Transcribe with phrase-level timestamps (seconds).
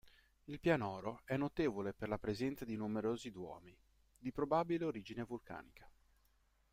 [0.45, 3.77] Il pianoro è notevole per la presenza di numerosi duomi,
[4.17, 5.87] di probabile origine vulcanica.